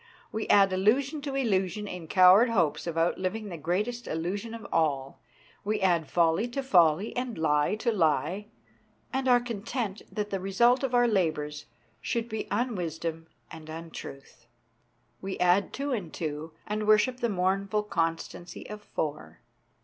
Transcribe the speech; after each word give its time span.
We 0.31 0.47
add 0.47 0.73
illusion 0.73 1.21
to 1.21 1.35
illusion 1.35 1.87
in 1.87 2.07
coward 2.07 2.49
hopes 2.49 2.87
of 2.87 2.97
outliving 2.97 3.49
the 3.49 3.55
greatest 3.59 4.07
illusion 4.07 4.55
of 4.55 4.65
all. 4.73 5.19
We 5.63 5.79
add 5.79 6.09
folly 6.09 6.47
to 6.47 6.63
folly, 6.63 7.15
and 7.15 7.37
lie 7.37 7.75
to 7.75 7.91
lie, 7.91 8.47
and 9.13 9.27
are 9.27 9.39
content 9.39 10.01
that 10.11 10.31
the 10.31 10.39
results 10.39 10.83
of 10.83 10.95
our 10.95 11.07
labours 11.07 11.67
should 12.01 12.29
be 12.29 12.47
unwisdom 12.49 13.27
and 13.51 13.69
untruth. 13.69 14.47
We 15.21 15.37
add 15.37 15.71
two 15.71 15.91
to 15.91 16.09
two 16.09 16.53
and 16.65 16.87
worship 16.87 17.17
the 17.17 17.29
mournful 17.29 17.83
constancy 17.83 18.67
of 18.71 18.81
four. 18.81 19.41